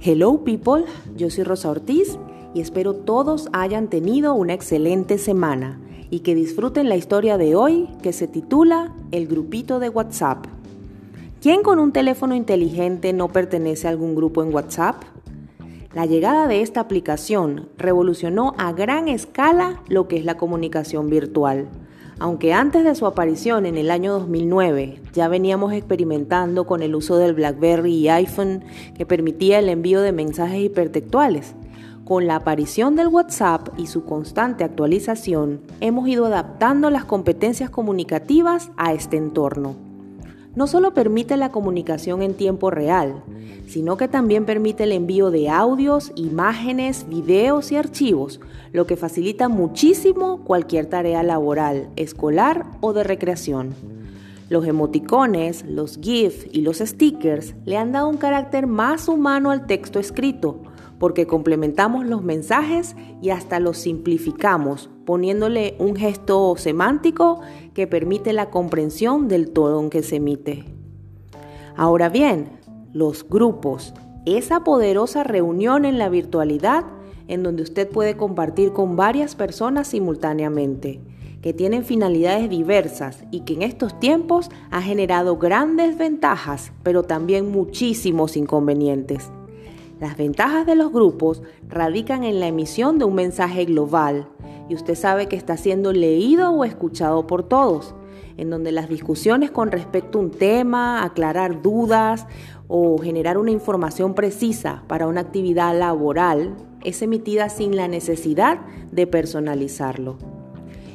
Hello 0.00 0.44
people, 0.44 0.84
yo 1.16 1.28
soy 1.28 1.42
Rosa 1.42 1.70
Ortiz 1.70 2.20
y 2.54 2.60
espero 2.60 2.94
todos 2.94 3.48
hayan 3.52 3.88
tenido 3.88 4.32
una 4.34 4.54
excelente 4.54 5.18
semana 5.18 5.80
y 6.08 6.20
que 6.20 6.36
disfruten 6.36 6.88
la 6.88 6.94
historia 6.94 7.36
de 7.36 7.56
hoy 7.56 7.88
que 8.00 8.12
se 8.12 8.28
titula 8.28 8.94
El 9.10 9.26
grupito 9.26 9.80
de 9.80 9.88
WhatsApp. 9.88 10.46
¿Quién 11.42 11.64
con 11.64 11.80
un 11.80 11.90
teléfono 11.90 12.36
inteligente 12.36 13.12
no 13.12 13.26
pertenece 13.26 13.88
a 13.88 13.90
algún 13.90 14.14
grupo 14.14 14.40
en 14.40 14.54
WhatsApp? 14.54 15.02
La 15.92 16.06
llegada 16.06 16.46
de 16.46 16.62
esta 16.62 16.78
aplicación 16.78 17.68
revolucionó 17.76 18.54
a 18.56 18.72
gran 18.72 19.08
escala 19.08 19.82
lo 19.88 20.06
que 20.06 20.16
es 20.16 20.24
la 20.24 20.36
comunicación 20.36 21.10
virtual 21.10 21.66
aunque 22.20 22.52
antes 22.52 22.84
de 22.84 22.94
su 22.94 23.06
aparición 23.06 23.66
en 23.66 23.76
el 23.76 23.90
año 23.90 24.12
2009 24.12 25.00
ya 25.12 25.28
veníamos 25.28 25.72
experimentando 25.72 26.66
con 26.66 26.82
el 26.82 26.94
uso 26.94 27.16
del 27.16 27.34
BlackBerry 27.34 27.94
y 27.94 28.08
iPhone 28.08 28.64
que 28.96 29.06
permitía 29.06 29.58
el 29.58 29.68
envío 29.68 30.00
de 30.00 30.12
mensajes 30.12 30.60
hipertextuales, 30.60 31.54
con 32.04 32.26
la 32.26 32.36
aparición 32.36 32.96
del 32.96 33.08
WhatsApp 33.08 33.68
y 33.76 33.86
su 33.86 34.04
constante 34.04 34.64
actualización, 34.64 35.60
hemos 35.80 36.08
ido 36.08 36.24
adaptando 36.24 36.88
las 36.88 37.04
competencias 37.04 37.68
comunicativas 37.68 38.70
a 38.76 38.94
este 38.94 39.18
entorno 39.18 39.87
no 40.58 40.66
solo 40.66 40.92
permite 40.92 41.36
la 41.36 41.52
comunicación 41.52 42.20
en 42.20 42.34
tiempo 42.34 42.68
real, 42.68 43.22
sino 43.68 43.96
que 43.96 44.08
también 44.08 44.44
permite 44.44 44.82
el 44.82 44.90
envío 44.90 45.30
de 45.30 45.48
audios, 45.48 46.10
imágenes, 46.16 47.08
videos 47.08 47.70
y 47.70 47.76
archivos, 47.76 48.40
lo 48.72 48.84
que 48.84 48.96
facilita 48.96 49.48
muchísimo 49.48 50.42
cualquier 50.42 50.86
tarea 50.86 51.22
laboral, 51.22 51.90
escolar 51.94 52.66
o 52.80 52.92
de 52.92 53.04
recreación. 53.04 53.76
Los 54.48 54.66
emoticones, 54.66 55.64
los 55.64 55.96
GIF 56.00 56.48
y 56.50 56.62
los 56.62 56.78
stickers 56.78 57.54
le 57.64 57.76
han 57.76 57.92
dado 57.92 58.08
un 58.08 58.16
carácter 58.16 58.66
más 58.66 59.06
humano 59.06 59.52
al 59.52 59.64
texto 59.64 60.00
escrito, 60.00 60.60
porque 60.98 61.26
complementamos 61.26 62.06
los 62.06 62.22
mensajes 62.22 62.96
y 63.22 63.30
hasta 63.30 63.60
los 63.60 63.78
simplificamos, 63.78 64.90
poniéndole 65.04 65.76
un 65.78 65.96
gesto 65.96 66.54
semántico 66.56 67.40
que 67.74 67.86
permite 67.86 68.32
la 68.32 68.50
comprensión 68.50 69.28
del 69.28 69.50
tono 69.50 69.90
que 69.90 70.02
se 70.02 70.16
emite. 70.16 70.64
Ahora 71.76 72.08
bien, 72.08 72.50
los 72.92 73.28
grupos, 73.28 73.94
esa 74.26 74.64
poderosa 74.64 75.22
reunión 75.22 75.84
en 75.84 75.98
la 75.98 76.08
virtualidad 76.08 76.84
en 77.28 77.42
donde 77.42 77.62
usted 77.62 77.88
puede 77.88 78.16
compartir 78.16 78.72
con 78.72 78.96
varias 78.96 79.36
personas 79.36 79.88
simultáneamente, 79.88 81.00
que 81.42 81.52
tienen 81.52 81.84
finalidades 81.84 82.50
diversas 82.50 83.24
y 83.30 83.40
que 83.40 83.54
en 83.54 83.62
estos 83.62 84.00
tiempos 84.00 84.50
ha 84.70 84.82
generado 84.82 85.36
grandes 85.36 85.96
ventajas, 85.96 86.72
pero 86.82 87.04
también 87.04 87.52
muchísimos 87.52 88.36
inconvenientes. 88.36 89.30
Las 90.00 90.16
ventajas 90.16 90.64
de 90.64 90.76
los 90.76 90.92
grupos 90.92 91.42
radican 91.68 92.22
en 92.22 92.38
la 92.38 92.46
emisión 92.46 92.98
de 92.98 93.04
un 93.04 93.14
mensaje 93.14 93.64
global 93.64 94.28
y 94.68 94.74
usted 94.74 94.94
sabe 94.94 95.26
que 95.26 95.34
está 95.34 95.56
siendo 95.56 95.92
leído 95.92 96.50
o 96.50 96.64
escuchado 96.64 97.26
por 97.26 97.42
todos, 97.42 97.96
en 98.36 98.48
donde 98.48 98.70
las 98.70 98.88
discusiones 98.88 99.50
con 99.50 99.72
respecto 99.72 100.18
a 100.18 100.22
un 100.22 100.30
tema, 100.30 101.02
aclarar 101.02 101.62
dudas 101.62 102.26
o 102.68 102.98
generar 102.98 103.38
una 103.38 103.50
información 103.50 104.14
precisa 104.14 104.84
para 104.86 105.08
una 105.08 105.22
actividad 105.22 105.76
laboral 105.76 106.54
es 106.84 107.02
emitida 107.02 107.48
sin 107.48 107.74
la 107.74 107.88
necesidad 107.88 108.60
de 108.92 109.08
personalizarlo. 109.08 110.18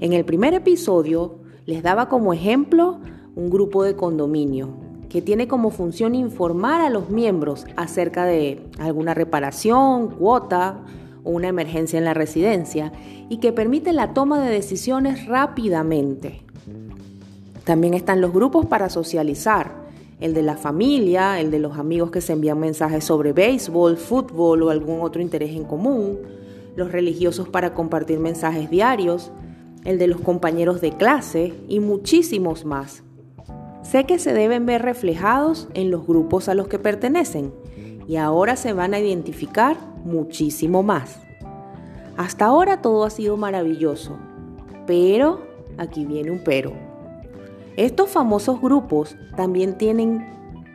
En 0.00 0.12
el 0.12 0.24
primer 0.24 0.54
episodio 0.54 1.38
les 1.66 1.84
daba 1.84 2.08
como 2.08 2.32
ejemplo 2.32 2.98
un 3.36 3.48
grupo 3.48 3.84
de 3.84 3.94
condominio 3.94 4.87
que 5.08 5.22
tiene 5.22 5.48
como 5.48 5.70
función 5.70 6.14
informar 6.14 6.80
a 6.80 6.90
los 6.90 7.10
miembros 7.10 7.66
acerca 7.76 8.24
de 8.24 8.60
alguna 8.78 9.14
reparación, 9.14 10.08
cuota 10.08 10.80
o 11.24 11.30
una 11.30 11.48
emergencia 11.48 11.98
en 11.98 12.04
la 12.04 12.14
residencia 12.14 12.92
y 13.28 13.38
que 13.38 13.52
permite 13.52 13.92
la 13.92 14.12
toma 14.12 14.40
de 14.40 14.50
decisiones 14.50 15.26
rápidamente. 15.26 16.42
También 17.64 17.94
están 17.94 18.20
los 18.20 18.32
grupos 18.32 18.66
para 18.66 18.88
socializar, 18.88 19.88
el 20.20 20.34
de 20.34 20.42
la 20.42 20.56
familia, 20.56 21.40
el 21.40 21.50
de 21.50 21.58
los 21.58 21.78
amigos 21.78 22.10
que 22.10 22.20
se 22.20 22.32
envían 22.32 22.58
mensajes 22.58 23.04
sobre 23.04 23.32
béisbol, 23.32 23.96
fútbol 23.96 24.62
o 24.62 24.70
algún 24.70 25.00
otro 25.00 25.22
interés 25.22 25.50
en 25.50 25.64
común, 25.64 26.18
los 26.76 26.90
religiosos 26.90 27.48
para 27.48 27.74
compartir 27.74 28.18
mensajes 28.18 28.70
diarios, 28.70 29.30
el 29.84 29.98
de 29.98 30.06
los 30.06 30.20
compañeros 30.20 30.80
de 30.80 30.92
clase 30.92 31.54
y 31.68 31.80
muchísimos 31.80 32.64
más. 32.64 33.02
Sé 33.88 34.04
que 34.04 34.18
se 34.18 34.34
deben 34.34 34.66
ver 34.66 34.82
reflejados 34.82 35.66
en 35.72 35.90
los 35.90 36.06
grupos 36.06 36.50
a 36.50 36.54
los 36.54 36.68
que 36.68 36.78
pertenecen 36.78 37.54
y 38.06 38.16
ahora 38.16 38.54
se 38.54 38.74
van 38.74 38.92
a 38.92 38.98
identificar 38.98 39.78
muchísimo 40.04 40.82
más. 40.82 41.18
Hasta 42.18 42.44
ahora 42.44 42.82
todo 42.82 43.04
ha 43.04 43.10
sido 43.10 43.38
maravilloso, 43.38 44.18
pero 44.86 45.40
aquí 45.78 46.04
viene 46.04 46.30
un 46.30 46.44
pero. 46.44 46.74
Estos 47.78 48.10
famosos 48.10 48.60
grupos 48.60 49.16
también 49.36 49.78
tienen 49.78 50.26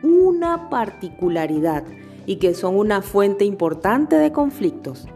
una 0.02 0.68
particularidad 0.68 1.84
y 2.26 2.36
que 2.36 2.52
son 2.52 2.74
una 2.76 3.00
fuente 3.00 3.44
importante 3.44 4.16
de 4.16 4.32
conflictos. 4.32 5.06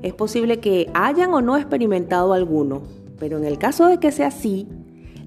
Es 0.00 0.14
posible 0.14 0.58
que 0.58 0.90
hayan 0.94 1.34
o 1.34 1.42
no 1.42 1.58
experimentado 1.58 2.32
alguno, 2.32 2.80
pero 3.18 3.36
en 3.36 3.44
el 3.44 3.58
caso 3.58 3.88
de 3.88 3.98
que 3.98 4.10
sea 4.10 4.28
así, 4.28 4.68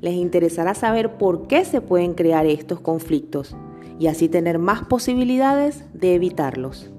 les 0.05 0.13
interesará 0.13 0.75
saber 0.75 1.17
por 1.17 1.47
qué 1.47 1.65
se 1.65 1.81
pueden 1.81 2.13
crear 2.13 2.45
estos 2.45 2.79
conflictos 2.79 3.55
y 3.97 4.05
así 4.05 4.29
tener 4.29 4.59
más 4.59 4.85
posibilidades 4.85 5.83
de 5.95 6.13
evitarlos. 6.13 6.91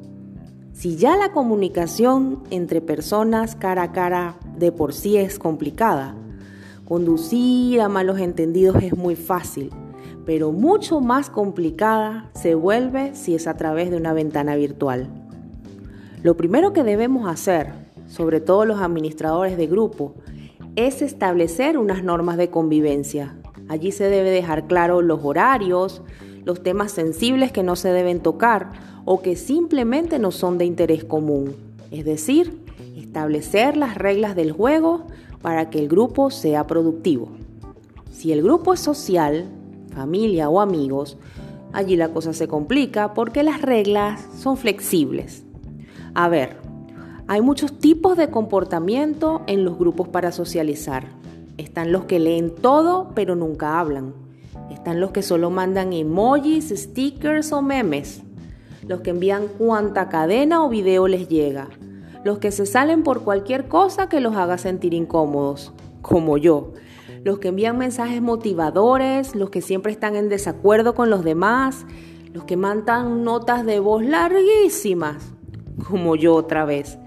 Si 0.73 0.97
ya 0.97 1.17
la 1.17 1.31
comunicación 1.31 2.43
entre 2.51 2.81
personas 2.81 3.55
cara 3.55 3.85
a 3.85 3.93
cara 3.93 4.35
de 4.59 4.73
por 4.73 4.93
sí 4.93 5.19
es 5.19 5.39
complicada, 5.39 6.17
conducir 6.85 7.81
a 7.81 7.89
malos 7.89 8.19
entendidos 8.19 8.83
es 8.83 8.97
muy 8.97 9.15
fácil, 9.15 9.71
pero 10.25 10.51
mucho 10.51 11.01
más 11.01 11.31
complicada 11.31 12.29
se 12.35 12.57
vuelve 12.57 13.15
si 13.15 13.37
es 13.37 13.47
a 13.47 13.57
través 13.57 13.89
de 13.89 13.99
una 13.99 14.15
ventana 14.15 14.57
virtual. 14.57 15.07
Lo 16.25 16.37
primero 16.37 16.73
que 16.73 16.83
debemos 16.83 17.29
hacer, 17.29 17.73
sobre 18.09 18.41
todo 18.41 18.65
los 18.65 18.81
administradores 18.81 19.57
de 19.57 19.69
grupo, 19.69 20.17
es 20.77 21.03
establecer 21.03 21.79
unas 21.79 22.05
normas 22.05 22.37
de 22.37 22.51
convivencia. 22.51 23.37
Allí 23.69 23.93
se 23.93 24.09
debe 24.09 24.31
dejar 24.31 24.67
claro 24.67 25.03
los 25.03 25.25
horarios, 25.25 26.03
los 26.45 26.63
temas 26.63 26.93
sensibles 26.93 27.51
que 27.51 27.63
no 27.63 27.75
se 27.75 27.89
deben 27.93 28.21
tocar 28.21 28.73
o 29.05 29.23
que 29.23 29.37
simplemente 29.37 30.19
no 30.19 30.31
son 30.31 30.59
de 30.59 30.67
interés 30.67 31.03
común. 31.03 31.57
Es 31.91 32.05
decir, 32.05 32.61
establecer 32.97 33.77
las 33.77 33.97
reglas 33.97 34.37
del 34.37 34.53
juego 34.53 35.07
para 35.43 35.71
que 35.71 35.79
el 35.79 35.89
grupo 35.89 36.31
sea 36.31 36.67
productivo. 36.67 37.31
Si 38.13 38.33
el 38.33 38.43
grupo 38.43 38.75
es 38.75 38.81
social, 38.81 39.47
familia 39.95 40.49
o 40.49 40.61
amigos, 40.61 41.17
allí 41.73 41.97
la 41.97 42.11
cosa 42.11 42.33
se 42.33 42.49
complica 42.49 43.15
porque 43.15 43.43
las 43.43 43.63
reglas 43.63 44.25
son 44.39 44.57
flexibles. 44.57 45.45
A 46.15 46.29
ver, 46.29 46.66
hay 47.29 47.41
muchos 47.41 47.81
tipos 47.81 48.17
de 48.17 48.31
comportamiento 48.31 49.43
en 49.49 49.65
los 49.65 49.77
grupos 49.77 50.07
para 50.07 50.31
socializar. 50.31 51.09
Están 51.57 51.91
los 51.91 52.05
que 52.05 52.21
leen 52.21 52.55
todo 52.55 53.11
pero 53.17 53.35
nunca 53.35 53.81
hablan. 53.81 54.15
Están 54.71 55.01
los 55.01 55.11
que 55.11 55.23
solo 55.23 55.51
mandan 55.51 55.93
emojis, 55.93 56.69
stickers 56.69 57.53
o 57.53 57.63
memes. 57.63 58.23
Los 58.87 59.01
que 59.01 59.11
envían 59.11 59.49
cuanta 59.49 60.09
cadena 60.09 60.65
o 60.65 60.69
video 60.69 61.09
les 61.09 61.29
llega. 61.29 61.69
Los 62.23 62.39
que 62.39 62.53
se 62.53 62.65
salen 62.65 63.03
por 63.03 63.23
cualquier 63.23 63.67
cosa 63.67 64.09
que 64.09 64.21
los 64.21 64.37
haga 64.37 64.57
sentir 64.57 64.95
incómodos, 64.95 65.73
como 66.03 66.39
yo. 66.39 66.75
Los 67.25 67.41
que 67.41 67.49
envían 67.49 67.77
mensajes 67.77 68.23
motivadores, 68.23 69.35
los 69.35 69.51
que 69.51 69.63
siempre 69.63 69.91
están 69.91 70.15
en 70.15 70.29
desacuerdo 70.29 70.95
con 70.95 71.11
los 71.11 71.25
demás, 71.25 71.87
los 72.33 72.45
que 72.45 72.57
mandan 72.57 73.25
notas 73.25 73.67
de 73.67 73.81
voz 73.81 74.05
larguísimas, 74.05 75.33
como 75.89 76.15
yo 76.15 76.37
otra 76.37 76.65
vez 76.65 76.99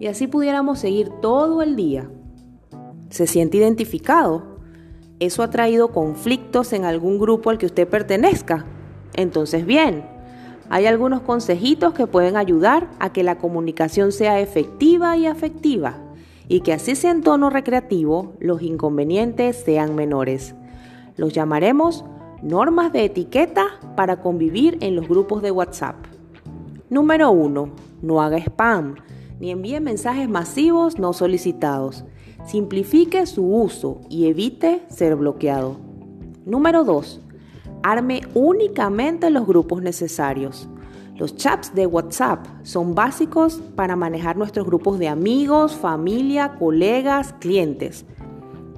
y 0.00 0.06
así 0.06 0.26
pudiéramos 0.26 0.80
seguir 0.80 1.10
todo 1.20 1.62
el 1.62 1.76
día. 1.76 2.10
¿Se 3.10 3.26
siente 3.26 3.58
identificado? 3.58 4.58
¿Eso 5.20 5.42
ha 5.42 5.50
traído 5.50 5.88
conflictos 5.92 6.72
en 6.72 6.86
algún 6.86 7.18
grupo 7.18 7.50
al 7.50 7.58
que 7.58 7.66
usted 7.66 7.86
pertenezca? 7.86 8.64
Entonces, 9.14 9.66
bien, 9.66 10.06
hay 10.70 10.86
algunos 10.86 11.20
consejitos 11.20 11.92
que 11.92 12.06
pueden 12.06 12.38
ayudar 12.38 12.88
a 12.98 13.12
que 13.12 13.22
la 13.22 13.36
comunicación 13.36 14.10
sea 14.10 14.40
efectiva 14.40 15.18
y 15.18 15.26
afectiva 15.26 15.98
y 16.48 16.60
que 16.60 16.72
así 16.72 16.96
sea 16.96 17.10
en 17.10 17.22
tono 17.22 17.50
recreativo, 17.50 18.32
los 18.40 18.62
inconvenientes 18.62 19.56
sean 19.64 19.94
menores. 19.94 20.54
Los 21.16 21.34
llamaremos 21.34 22.06
normas 22.42 22.92
de 22.92 23.04
etiqueta 23.04 23.66
para 23.96 24.22
convivir 24.22 24.78
en 24.80 24.96
los 24.96 25.06
grupos 25.06 25.42
de 25.42 25.50
WhatsApp. 25.50 25.96
Número 26.88 27.30
1. 27.30 27.68
No 28.00 28.22
haga 28.22 28.38
spam 28.38 28.94
ni 29.40 29.50
envíe 29.50 29.80
mensajes 29.80 30.28
masivos 30.28 30.98
no 30.98 31.12
solicitados. 31.12 32.04
Simplifique 32.46 33.26
su 33.26 33.44
uso 33.44 34.02
y 34.08 34.26
evite 34.26 34.82
ser 34.88 35.16
bloqueado. 35.16 35.76
Número 36.44 36.84
2. 36.84 37.20
Arme 37.82 38.20
únicamente 38.34 39.30
los 39.30 39.46
grupos 39.46 39.82
necesarios. 39.82 40.68
Los 41.16 41.36
chats 41.36 41.74
de 41.74 41.86
WhatsApp 41.86 42.46
son 42.62 42.94
básicos 42.94 43.60
para 43.76 43.96
manejar 43.96 44.36
nuestros 44.36 44.66
grupos 44.66 44.98
de 44.98 45.08
amigos, 45.08 45.74
familia, 45.74 46.56
colegas, 46.58 47.34
clientes. 47.40 48.06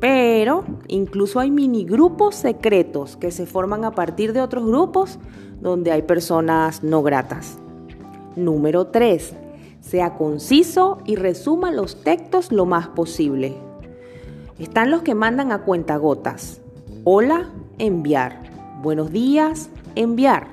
Pero 0.01 0.65
incluso 0.89 1.39
hay 1.39 1.53
mini 1.53 1.85
grupos 1.85 2.35
secretos 2.35 3.17
que 3.17 3.31
se 3.31 3.47
forman 3.47 3.85
a 3.85 3.93
partir 3.93 4.33
de 4.33 4.41
otros 4.41 4.67
grupos 4.67 5.21
donde 5.61 5.93
hay 5.93 6.03
personas 6.03 6.83
no 6.83 7.05
gratas. 7.05 7.59
Número 8.35 8.89
3. 8.89 9.37
Sea 9.83 10.15
conciso 10.15 10.99
y 11.05 11.17
resuma 11.17 11.73
los 11.73 12.03
textos 12.05 12.53
lo 12.53 12.67
más 12.67 12.87
posible. 12.89 13.57
Están 14.59 14.93
los 14.93 15.03
que 15.03 15.17
mandan 15.17 15.51
a 15.51 15.65
cuentagotas. 15.65 16.61
Hola, 17.03 17.51
enviar. 17.79 18.45
Buenos 18.81 19.11
días, 19.11 19.71
enviar. 19.97 20.47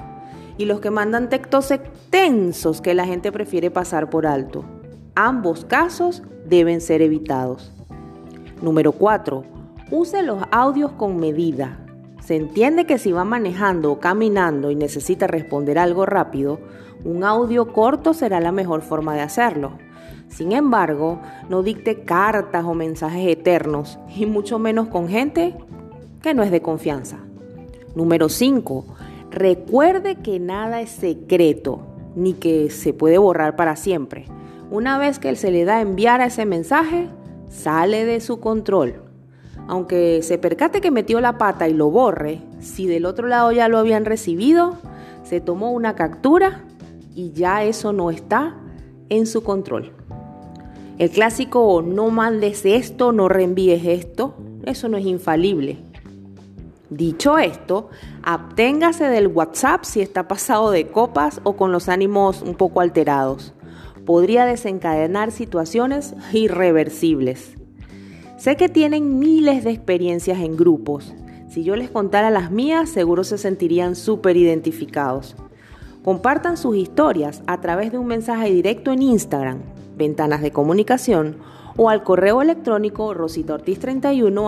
Y 0.58 0.66
los 0.66 0.80
que 0.80 0.90
mandan 0.90 1.30
textos 1.30 1.70
extensos 1.70 2.82
que 2.82 2.96
la 2.96 3.06
gente 3.06 3.32
prefiere 3.32 3.70
pasar 3.70 4.10
por 4.10 4.26
alto. 4.26 4.66
Ambos 5.14 5.64
casos 5.64 6.24
deben 6.48 6.82
ser 6.82 7.04
evitados. 7.04 7.72
Número 8.64 8.92
4. 8.92 9.44
Use 9.92 10.24
los 10.24 10.42
audios 10.52 10.92
con 10.94 11.18
medida. 11.18 11.86
Se 12.20 12.36
entiende 12.36 12.86
que 12.86 12.98
si 12.98 13.12
va 13.12 13.26
manejando 13.26 13.92
o 13.92 14.00
caminando 14.00 14.72
y 14.72 14.76
necesita 14.76 15.28
responder 15.28 15.78
algo 15.78 16.08
rápido, 16.08 16.60
un 17.04 17.24
audio 17.24 17.72
corto 17.72 18.14
será 18.14 18.40
la 18.40 18.52
mejor 18.52 18.82
forma 18.82 19.16
de 19.16 19.22
hacerlo. 19.22 19.72
Sin 20.28 20.52
embargo, 20.52 21.20
no 21.50 21.64
dicte 21.64 22.02
cartas 22.02 22.66
o 22.66 22.74
mensajes 22.74 23.28
eternos, 23.28 23.98
y 24.16 24.26
mucho 24.26 24.60
menos 24.60 24.88
con 24.88 25.08
gente 25.08 25.56
que 26.22 26.34
no 26.34 26.44
es 26.44 26.52
de 26.52 26.62
confianza. 26.62 27.18
Número 27.96 28.30
5. 28.30 28.86
Recuerde 29.32 30.16
que 30.16 30.40
nada 30.40 30.82
es 30.82 30.90
secreto, 30.92 31.82
ni 32.16 32.34
que 32.34 32.70
se 32.70 32.94
puede 32.94 33.18
borrar 33.18 33.56
para 33.56 33.76
siempre. 33.76 34.26
Una 34.70 35.00
vez 35.00 35.20
que 35.20 35.36
se 35.36 35.52
le 35.52 35.66
da 35.66 35.82
enviar 35.82 36.22
a 36.22 36.26
ese 36.26 36.46
mensaje, 36.46 37.10
sale 37.50 38.06
de 38.06 38.20
su 38.20 38.40
control. 38.40 39.02
Aunque 39.68 40.22
se 40.22 40.38
percate 40.38 40.82
que 40.82 40.92
metió 40.92 41.22
la 41.22 41.38
pata 41.38 41.68
y 41.68 41.74
lo 41.74 41.90
borre, 41.90 42.42
si 42.60 42.88
del 42.88 43.06
otro 43.06 43.28
lado 43.28 43.52
ya 43.52 43.68
lo 43.68 43.78
habían 43.78 44.06
recibido, 44.06 44.78
se 45.24 45.42
tomó 45.42 45.72
una 45.72 45.96
captura 45.96 46.64
y 47.16 47.32
ya 47.32 47.64
eso 47.64 47.94
no 47.94 48.12
está 48.12 48.56
en 49.10 49.26
su 49.26 49.44
control. 49.44 49.92
El 50.98 51.10
clásico 51.10 51.82
no 51.82 52.10
mandes 52.10 52.66
esto, 52.66 53.12
no 53.12 53.30
reenvíes 53.30 53.86
esto, 53.86 54.36
eso 54.66 54.90
no 54.90 54.98
es 54.98 55.06
infalible. 55.06 55.78
Dicho 56.90 57.38
esto, 57.38 57.90
abténgase 58.24 59.06
del 59.06 59.28
WhatsApp 59.28 59.84
si 59.84 60.02
está 60.02 60.28
pasado 60.28 60.72
de 60.72 60.88
copas 60.88 61.40
o 61.44 61.56
con 61.56 61.72
los 61.72 61.88
ánimos 61.88 62.42
un 62.42 62.56
poco 62.56 62.82
alterados. 62.82 63.54
Podría 64.06 64.46
desencadenar 64.46 65.32
situaciones 65.32 66.16
irreversibles. 66.34 67.54
Sé 68.38 68.56
que 68.56 68.70
tienen 68.70 69.20
miles 69.20 69.64
de 69.64 69.72
experiencias 69.72 70.40
en 70.40 70.58
grupos. 70.58 71.14
Si 71.48 71.64
yo 71.64 71.76
les 71.76 71.90
contara 71.90 72.30
las 72.30 72.52
mías, 72.52 72.90
seguro 72.90 73.24
se 73.24 73.38
sentirían 73.38 73.96
súper 73.96 74.36
identificados. 74.36 75.36
Compartan 76.04 76.56
sus 76.56 76.78
historias 76.78 77.44
a 77.46 77.60
través 77.60 77.92
de 77.92 77.98
un 77.98 78.08
mensaje 78.08 78.50
directo 78.52 78.94
en 78.94 79.02
Instagram, 79.02 79.60
Ventanas 79.98 80.42
de 80.42 80.52
Comunicación, 80.52 81.38
o 81.76 81.90
al 81.90 82.04
correo 82.04 82.42
electrónico 82.42 83.14
rositortiz31 83.14 84.42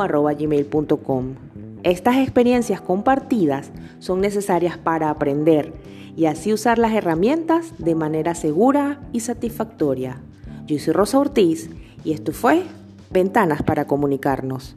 Estas 1.84 2.18
experiencias 2.18 2.80
compartidas 2.80 3.72
son 4.00 4.22
necesarias 4.22 4.78
para 4.78 5.10
aprender 5.10 5.74
y 6.16 6.26
así 6.26 6.54
usar 6.54 6.78
las 6.78 6.94
herramientas 6.94 7.74
de 7.78 7.96
manera 7.96 8.34
segura 8.34 9.02
y 9.12 9.20
satisfactoria. 9.20 10.22
Yo 10.68 10.80
soy 10.80 10.94
Rosa 10.94 11.20
Ortiz 11.20 11.70
y 12.06 12.14
esto 12.14 12.32
fue 12.32 12.64
Ventanas 13.10 13.62
para 13.62 13.88
comunicarnos. 13.88 14.76